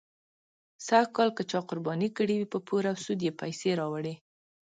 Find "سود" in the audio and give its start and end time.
3.05-3.19